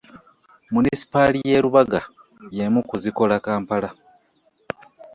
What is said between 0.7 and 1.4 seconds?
Munisipaali